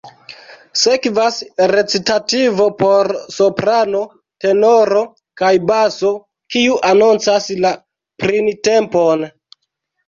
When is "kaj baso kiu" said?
5.43-6.83